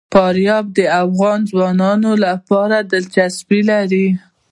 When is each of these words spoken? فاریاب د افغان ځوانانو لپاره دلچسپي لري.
فاریاب 0.13 0.65
د 0.77 0.79
افغان 1.03 1.39
ځوانانو 1.51 2.11
لپاره 2.25 2.77
دلچسپي 2.91 3.59
لري. 3.71 4.07